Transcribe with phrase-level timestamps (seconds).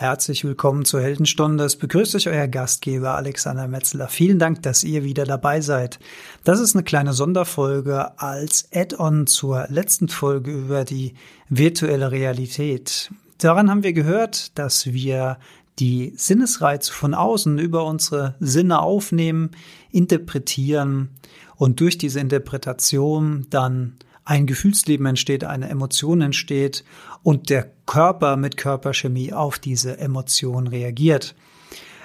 [0.00, 1.62] Herzlich willkommen zur Heldenstunde.
[1.62, 4.08] Es begrüßt euch euer Gastgeber Alexander Metzler.
[4.08, 5.98] Vielen Dank, dass ihr wieder dabei seid.
[6.42, 11.12] Das ist eine kleine Sonderfolge als Add-on zur letzten Folge über die
[11.50, 13.10] virtuelle Realität.
[13.36, 15.36] Daran haben wir gehört, dass wir
[15.78, 19.50] die Sinnesreize von außen über unsere Sinne aufnehmen,
[19.90, 21.10] interpretieren
[21.56, 26.84] und durch diese Interpretation dann ein Gefühlsleben entsteht, eine Emotion entsteht
[27.22, 31.34] und der Körper mit Körperchemie auf diese Emotion reagiert.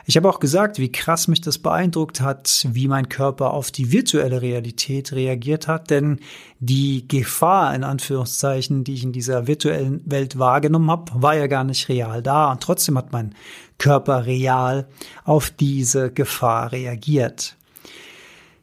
[0.07, 3.91] Ich habe auch gesagt, wie krass mich das beeindruckt hat, wie mein Körper auf die
[3.91, 6.19] virtuelle Realität reagiert hat, denn
[6.59, 11.63] die Gefahr in Anführungszeichen, die ich in dieser virtuellen Welt wahrgenommen habe, war ja gar
[11.63, 13.33] nicht real da und trotzdem hat mein
[13.79, 14.87] Körper real
[15.23, 17.57] auf diese Gefahr reagiert.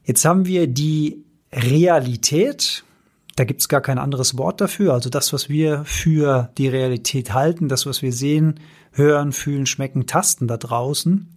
[0.05, 2.85] Jetzt haben wir die Realität,
[3.37, 4.93] da gibt's gar kein anderes Wort dafür.
[4.93, 8.61] Also das, was wir für die Realität halten, das, was wir sehen,
[8.93, 11.29] hören, fühlen, schmecken, tasten da draußen.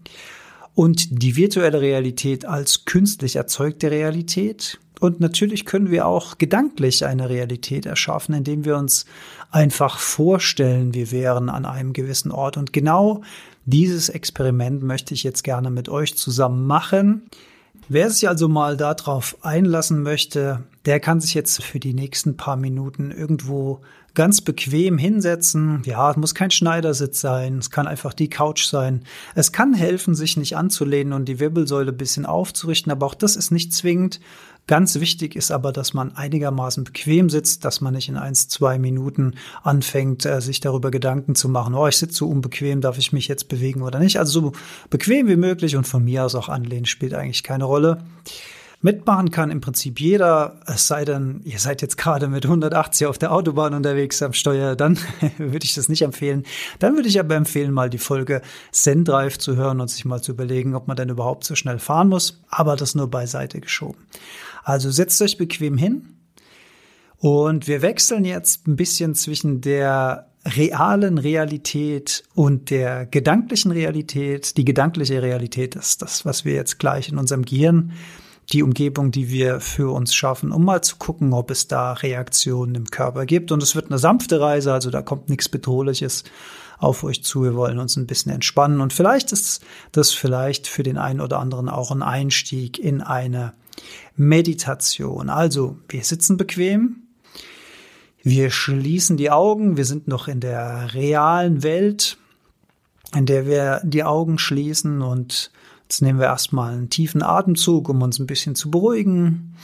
[0.74, 4.78] Und die virtuelle Realität als künstlich erzeugte Realität.
[5.00, 9.06] Und natürlich können wir auch gedanklich eine Realität erschaffen, indem wir uns
[9.52, 12.58] einfach vorstellen, wir wären an einem gewissen Ort.
[12.58, 13.22] Und genau
[13.66, 17.30] dieses Experiment möchte ich jetzt gerne mit euch zusammen machen.
[17.88, 22.58] Wer sich also mal darauf einlassen möchte, der kann sich jetzt für die nächsten paar
[22.58, 23.82] Minuten irgendwo
[24.16, 25.82] ganz bequem hinsetzen.
[25.86, 29.04] Ja, es muss kein Schneidersitz sein, es kann einfach die Couch sein.
[29.36, 33.36] Es kann helfen, sich nicht anzulehnen und die Wirbelsäule ein bisschen aufzurichten, aber auch das
[33.36, 34.20] ist nicht zwingend.
[34.68, 38.80] Ganz wichtig ist aber, dass man einigermaßen bequem sitzt, dass man nicht in eins, zwei
[38.80, 43.14] Minuten anfängt, äh, sich darüber Gedanken zu machen, oh, ich sitze so unbequem, darf ich
[43.14, 44.18] mich jetzt bewegen oder nicht.
[44.18, 44.52] Also so
[44.90, 48.04] bequem wie möglich und von mir aus auch anlehnen spielt eigentlich keine Rolle.
[48.86, 53.18] Mitmachen kann im Prinzip jeder, es sei denn, ihr seid jetzt gerade mit 180 auf
[53.18, 55.00] der Autobahn unterwegs am Steuer, dann
[55.40, 56.44] würde ich das nicht empfehlen.
[56.78, 60.34] Dann würde ich aber empfehlen, mal die Folge Sendrive zu hören und sich mal zu
[60.34, 62.44] überlegen, ob man denn überhaupt so schnell fahren muss.
[62.48, 64.06] Aber das nur beiseite geschoben.
[64.64, 66.18] Also setzt euch bequem hin
[67.18, 74.58] und wir wechseln jetzt ein bisschen zwischen der realen Realität und der gedanklichen Realität.
[74.58, 77.94] Die gedankliche Realität ist das, was wir jetzt gleich in unserem Gehirn
[78.52, 82.76] die Umgebung, die wir für uns schaffen, um mal zu gucken, ob es da Reaktionen
[82.76, 83.52] im Körper gibt.
[83.52, 86.24] Und es wird eine sanfte Reise, also da kommt nichts Bedrohliches
[86.78, 87.44] auf euch zu.
[87.44, 88.82] Wir wollen uns ein bisschen entspannen.
[88.82, 93.54] Und vielleicht ist das vielleicht für den einen oder anderen auch ein Einstieg in eine
[94.16, 95.30] Meditation.
[95.30, 96.98] Also, wir sitzen bequem.
[98.24, 99.78] Wir schließen die Augen.
[99.78, 102.18] Wir sind noch in der realen Welt,
[103.16, 105.52] in der wir die Augen schließen und
[105.88, 109.56] Jetzt nehmen wir erstmal einen tiefen Atemzug, um uns ein bisschen zu beruhigen.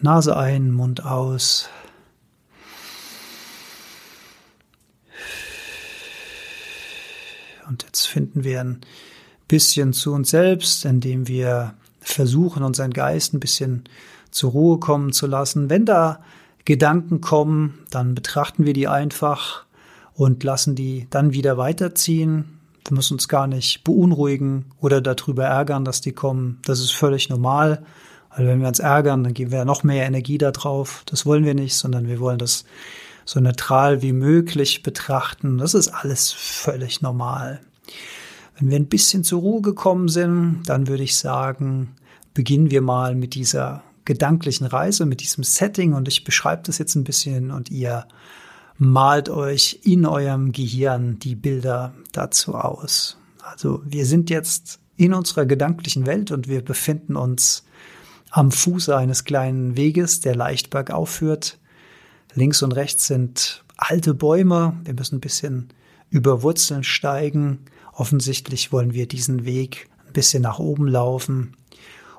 [0.00, 1.68] Nase ein, Mund aus.
[7.68, 8.80] Und jetzt finden wir ein
[9.46, 13.84] bisschen zu uns selbst, indem wir versuchen, unseren Geist ein bisschen
[14.30, 15.68] zur Ruhe kommen zu lassen.
[15.68, 16.24] Wenn da
[16.64, 19.66] Gedanken kommen, dann betrachten wir die einfach
[20.14, 22.59] und lassen die dann wieder weiterziehen.
[22.86, 26.58] Wir müssen uns gar nicht beunruhigen oder darüber ärgern, dass die kommen.
[26.64, 27.84] Das ist völlig normal.
[28.36, 31.02] Weil wenn wir uns ärgern, dann geben wir noch mehr Energie da drauf.
[31.06, 32.64] Das wollen wir nicht, sondern wir wollen das
[33.24, 35.58] so neutral wie möglich betrachten.
[35.58, 37.60] Das ist alles völlig normal.
[38.58, 41.94] Wenn wir ein bisschen zur Ruhe gekommen sind, dann würde ich sagen,
[42.34, 46.94] beginnen wir mal mit dieser gedanklichen Reise, mit diesem Setting und ich beschreibe das jetzt
[46.94, 48.06] ein bisschen und ihr
[48.80, 53.18] malt euch in eurem Gehirn die Bilder dazu aus.
[53.42, 57.64] Also wir sind jetzt in unserer gedanklichen Welt und wir befinden uns
[58.30, 61.58] am Fuße eines kleinen Weges, der leicht bergauf führt.
[62.34, 64.80] Links und rechts sind alte Bäume.
[64.84, 65.68] Wir müssen ein bisschen
[66.08, 67.58] über Wurzeln steigen.
[67.92, 71.54] Offensichtlich wollen wir diesen Weg ein bisschen nach oben laufen.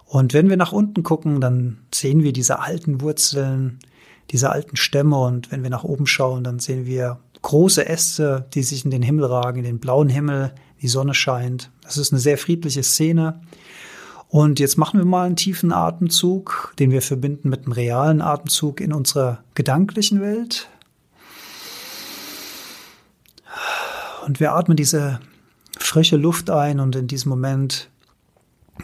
[0.05, 3.79] Und wenn wir nach unten gucken, dann sehen wir diese alten Wurzeln,
[4.29, 8.63] diese alten Stämme und wenn wir nach oben schauen, dann sehen wir große Äste, die
[8.63, 11.71] sich in den Himmel ragen, in den blauen Himmel, die Sonne scheint.
[11.83, 13.41] Das ist eine sehr friedliche Szene.
[14.29, 18.79] Und jetzt machen wir mal einen tiefen Atemzug, den wir verbinden mit einem realen Atemzug
[18.79, 20.69] in unserer gedanklichen Welt.
[24.25, 25.19] Und wir atmen diese
[25.77, 27.89] frische Luft ein und in diesem Moment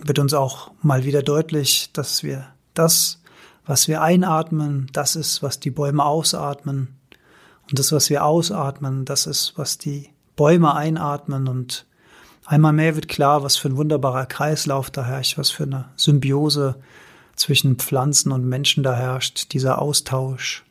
[0.04, 3.22] wird uns auch mal wieder deutlich, dass wir das
[3.68, 6.96] was wir einatmen, das ist, was die Bäume ausatmen.
[7.70, 11.50] Und das, was wir ausatmen, das ist, was die Bäume einatmen.
[11.50, 11.86] Und
[12.46, 16.76] einmal mehr wird klar, was für ein wunderbarer Kreislauf da herrscht, was für eine Symbiose
[17.36, 20.64] zwischen Pflanzen und Menschen da herrscht, dieser Austausch.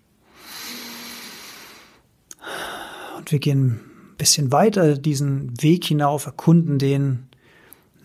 [3.18, 3.80] Und wir gehen
[4.12, 7.28] ein bisschen weiter diesen Weg hinauf, erkunden den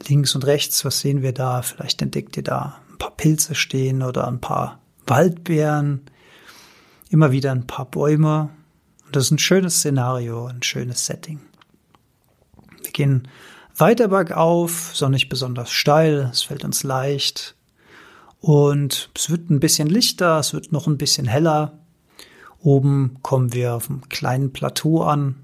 [0.06, 0.84] links und rechts.
[0.84, 1.62] Was sehen wir da?
[1.62, 6.02] Vielleicht entdeckt ihr da ein paar Pilze stehen oder ein paar Waldbeeren,
[7.10, 8.50] immer wieder ein paar Bäume.
[9.06, 11.40] Und das ist ein schönes Szenario, ein schönes Setting.
[12.82, 13.28] Wir gehen
[13.76, 17.56] weiter bergauf, so nicht besonders steil, es fällt uns leicht.
[18.40, 21.78] Und es wird ein bisschen lichter, es wird noch ein bisschen heller.
[22.60, 25.36] Oben kommen wir auf einem kleinen Plateau an.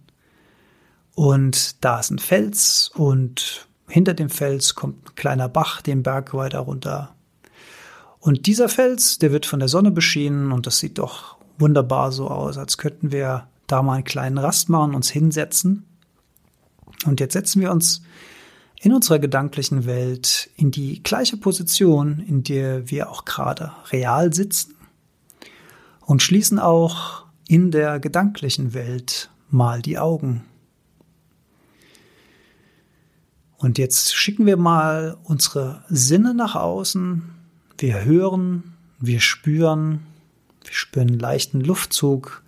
[1.13, 6.33] Und da ist ein Fels und hinter dem Fels kommt ein kleiner Bach den Berg
[6.33, 7.15] weiter runter.
[8.27, 12.27] Und dieser Fels, der wird von der Sonne beschienen und das sieht doch wunderbar so
[12.27, 15.85] aus, als könnten wir da mal einen kleinen Rast machen, uns hinsetzen.
[17.05, 18.01] Und jetzt setzen wir uns
[18.81, 24.75] in unserer gedanklichen Welt in die gleiche Position, in der wir auch gerade real sitzen
[26.01, 30.43] und schließen auch in der gedanklichen Welt mal die Augen.
[33.55, 37.36] Und jetzt schicken wir mal unsere Sinne nach außen.
[37.79, 40.05] Wir hören, wir spüren,
[40.63, 42.43] wir spüren leichten Luftzug,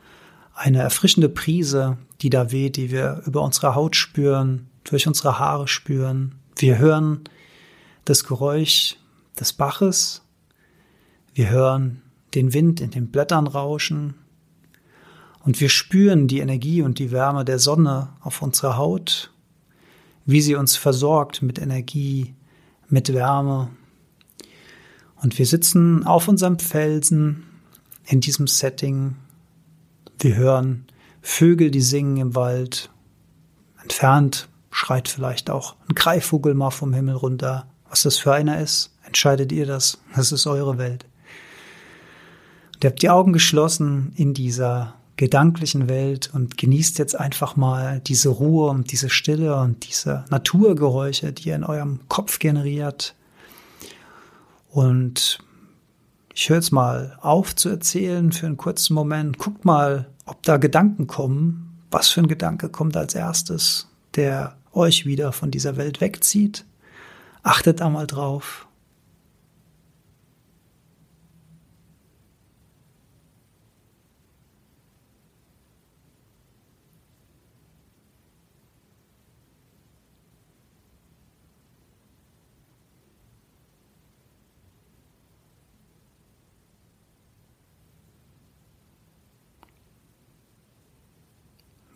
[0.56, 5.68] eine erfrischende Prise, die da weht, die wir über unsere Haut spüren, durch unsere Haare
[5.68, 6.36] spüren.
[6.56, 7.22] Wir hören
[8.06, 8.98] das Geräusch
[9.40, 10.24] des Baches.
[11.36, 12.02] Wir hören
[12.34, 14.16] den Wind in den Blättern rauschen.
[15.46, 19.32] Und wir spüren die Energie und die Wärme der Sonne auf unserer Haut,
[20.26, 22.34] wie sie uns versorgt mit Energie,
[22.90, 23.70] mit Wärme.
[25.22, 27.44] Und wir sitzen auf unserem Felsen
[28.06, 29.16] in diesem Setting.
[30.20, 30.86] Wir hören
[31.22, 32.90] Vögel, die singen im Wald.
[33.82, 37.68] Entfernt schreit vielleicht auch ein Greifvogel mal vom Himmel runter.
[37.90, 40.00] Was das für einer ist, entscheidet ihr das.
[40.16, 41.06] Das ist eure Welt.
[42.76, 48.00] Und ihr habt die Augen geschlossen in dieser gedanklichen Welt und genießt jetzt einfach mal
[48.00, 53.16] diese Ruhe und diese Stille und diese Naturgeräusche, die ihr in eurem Kopf generiert.
[54.70, 55.40] Und
[56.34, 59.38] ich höre jetzt mal auf zu erzählen für einen kurzen Moment.
[59.38, 61.66] Guckt mal, ob da Gedanken kommen.
[61.92, 66.66] Was für ein Gedanke kommt als erstes, der euch wieder von dieser Welt wegzieht.
[67.42, 68.68] Achtet da mal drauf.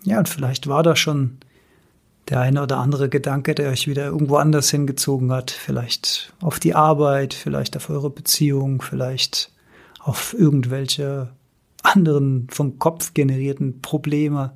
[0.04, 1.38] Ja, und vielleicht war da schon
[2.30, 5.52] der eine oder andere Gedanke, der euch wieder irgendwo anders hingezogen hat.
[5.52, 9.52] Vielleicht auf die Arbeit, vielleicht auf eure Beziehung, vielleicht
[10.00, 11.30] auf irgendwelche
[11.82, 14.54] anderen vom Kopf generierten Probleme.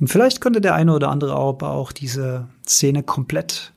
[0.00, 3.72] Und vielleicht konnte der eine oder andere aber auch diese Szene komplett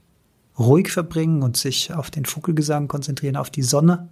[0.58, 4.10] ruhig verbringen und sich auf den Vogelgesang konzentrieren, auf die Sonne,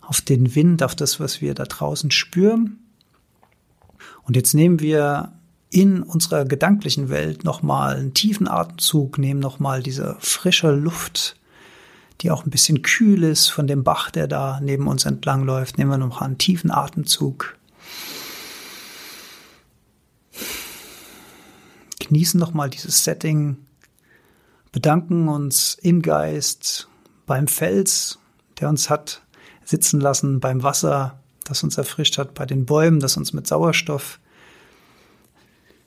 [0.00, 2.78] auf den Wind, auf das, was wir da draußen spüren.
[4.22, 5.32] Und jetzt nehmen wir
[5.70, 11.36] in unserer gedanklichen Welt nochmal einen tiefen Atemzug, nehmen nochmal diese frische Luft,
[12.20, 15.78] die auch ein bisschen kühl ist von dem Bach, der da neben uns entlang läuft,
[15.78, 17.56] nehmen wir noch einen tiefen Atemzug.
[22.00, 23.58] Genießen nochmal dieses Setting,
[24.72, 26.88] bedanken uns im Geist
[27.26, 28.18] beim Fels,
[28.58, 29.22] der uns hat
[29.68, 34.18] sitzen lassen, beim Wasser, das uns erfrischt hat, bei den Bäumen, das uns mit Sauerstoff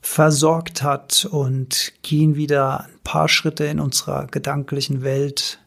[0.01, 5.59] versorgt hat und gehen wieder ein paar Schritte in unserer gedanklichen Welt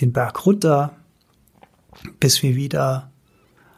[0.00, 0.94] den Berg runter,
[2.20, 3.10] bis wir wieder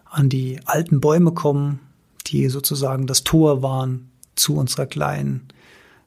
[0.05, 1.81] an die alten Bäume kommen,
[2.27, 5.49] die sozusagen das Tor waren zu unserer kleinen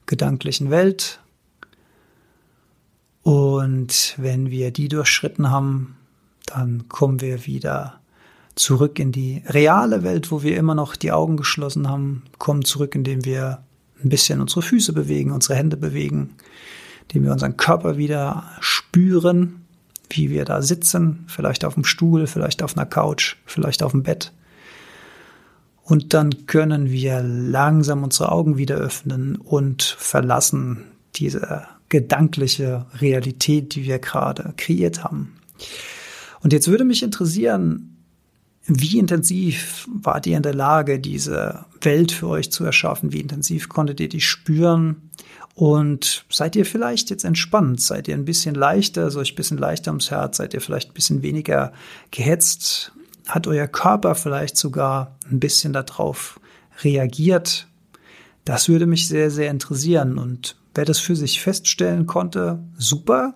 [0.06, 1.20] gedanklichen Welt.
[3.22, 5.96] Und wenn wir die durchschritten haben,
[6.46, 7.98] dann kommen wir wieder
[8.54, 12.94] zurück in die reale Welt, wo wir immer noch die Augen geschlossen haben, kommen zurück,
[12.94, 13.62] indem wir
[14.02, 16.34] ein bisschen unsere Füße bewegen, unsere Hände bewegen,
[17.02, 19.66] indem wir unseren Körper wieder spüren,
[20.10, 24.02] wie wir da sitzen, vielleicht auf dem Stuhl, vielleicht auf einer Couch, vielleicht auf dem
[24.02, 24.32] Bett.
[25.82, 30.84] Und dann können wir langsam unsere Augen wieder öffnen und verlassen
[31.14, 35.36] diese gedankliche Realität, die wir gerade kreiert haben.
[36.40, 37.95] Und jetzt würde mich interessieren,
[38.66, 43.12] wie intensiv wart ihr in der Lage, diese Welt für euch zu erschaffen?
[43.12, 45.10] Wie intensiv konntet ihr die spüren?
[45.54, 47.80] Und seid ihr vielleicht jetzt entspannt?
[47.80, 50.36] Seid ihr ein bisschen leichter, so euch ein bisschen leichter ums Herz?
[50.36, 51.72] Seid ihr vielleicht ein bisschen weniger
[52.10, 52.92] gehetzt?
[53.26, 56.38] Hat euer Körper vielleicht sogar ein bisschen darauf
[56.82, 57.66] reagiert,
[58.46, 60.18] Das würde mich sehr, sehr interessieren.
[60.18, 63.34] Und wer das für sich feststellen konnte, super.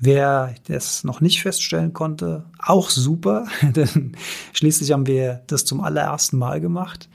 [0.00, 4.16] Wer das noch nicht feststellen konnte, auch super, denn
[4.52, 7.08] schließlich haben wir das zum allerersten Mal gemacht.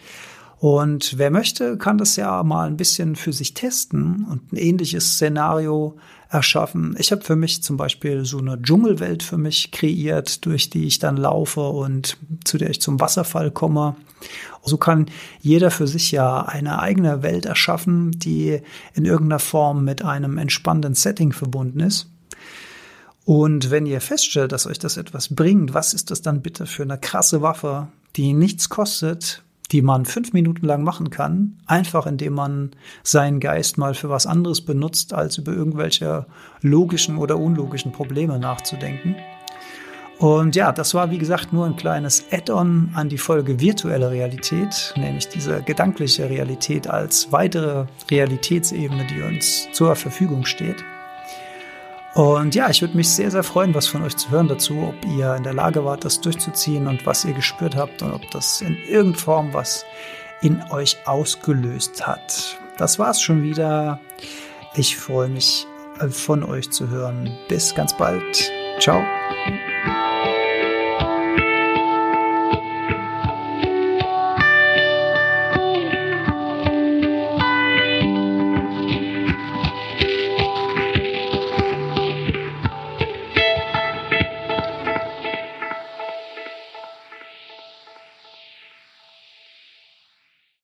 [0.60, 5.16] Und wer möchte, kann das ja mal ein bisschen für sich testen und ein ähnliches
[5.16, 5.98] Szenario
[6.30, 6.96] erschaffen.
[6.98, 11.00] Ich habe für mich zum Beispiel so eine Dschungelwelt für mich kreiert, durch die ich
[11.00, 13.98] dann laufe und zu der ich zum Wasserfall komme.
[14.64, 15.08] So kann
[15.42, 18.62] jeder für sich ja eine eigene Welt erschaffen, die
[18.94, 22.13] in irgendeiner Form mit einem entspannenden Setting verbunden ist.
[23.26, 26.84] Und wenn ihr feststellt, dass euch das etwas bringt, was ist das dann bitte für
[26.84, 32.34] eine krasse Waffe, die nichts kostet, die man fünf Minuten lang machen kann, einfach indem
[32.34, 36.28] man seinen Geist mal für was anderes benutzt, als über irgendwelche
[36.62, 39.16] logischen oder unlogischen Probleme nachzudenken.
[40.20, 44.94] Und ja, das war wie gesagt nur ein kleines Add-on an die Folge virtuelle Realität,
[44.96, 50.86] nämlich diese gedankliche Realität als weitere Realitätsebene, die uns zur Verfügung steht.
[52.14, 55.06] Und ja, ich würde mich sehr, sehr freuen, was von euch zu hören dazu, ob
[55.06, 58.62] ihr in der Lage wart, das durchzuziehen und was ihr gespürt habt und ob das
[58.62, 59.86] in irgendeiner Form was
[60.42, 62.60] in euch ausgelöst hat.
[62.78, 64.00] Das war's schon wieder.
[64.76, 65.66] Ich freue mich,
[66.00, 67.32] äh, von euch zu hören.
[67.48, 68.52] Bis ganz bald.
[68.80, 69.02] Ciao.